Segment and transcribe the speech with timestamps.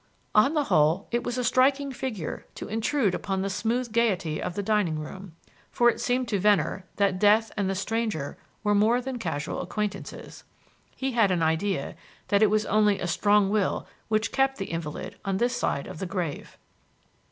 [0.33, 4.55] On the whole, it was a striking figure to intrude upon the smooth gaiety of
[4.55, 5.35] the dining room,
[5.69, 10.43] for it seemed to Venner that death and the stranger were more than casual acquaintances.
[10.95, 11.95] He had an idea
[12.29, 15.99] that it was only a strong will which kept the invalid on this side of
[15.99, 16.57] the grave.